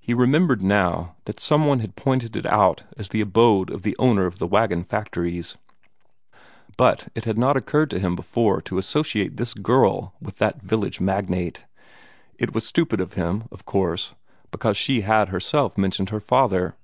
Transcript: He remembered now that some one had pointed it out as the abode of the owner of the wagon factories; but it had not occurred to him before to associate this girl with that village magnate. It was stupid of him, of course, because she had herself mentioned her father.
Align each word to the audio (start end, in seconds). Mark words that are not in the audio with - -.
He 0.00 0.14
remembered 0.14 0.62
now 0.62 1.14
that 1.26 1.38
some 1.38 1.66
one 1.66 1.80
had 1.80 1.94
pointed 1.94 2.36
it 2.38 2.46
out 2.46 2.84
as 2.96 3.10
the 3.10 3.20
abode 3.20 3.68
of 3.68 3.82
the 3.82 3.94
owner 3.98 4.24
of 4.24 4.38
the 4.38 4.46
wagon 4.46 4.82
factories; 4.82 5.58
but 6.78 7.08
it 7.14 7.26
had 7.26 7.36
not 7.36 7.54
occurred 7.54 7.90
to 7.90 7.98
him 7.98 8.16
before 8.16 8.62
to 8.62 8.78
associate 8.78 9.36
this 9.36 9.52
girl 9.52 10.14
with 10.22 10.38
that 10.38 10.62
village 10.62 11.00
magnate. 11.00 11.66
It 12.38 12.54
was 12.54 12.64
stupid 12.66 12.98
of 12.98 13.12
him, 13.12 13.44
of 13.52 13.66
course, 13.66 14.14
because 14.50 14.78
she 14.78 15.02
had 15.02 15.28
herself 15.28 15.76
mentioned 15.76 16.08
her 16.08 16.20
father. 16.20 16.74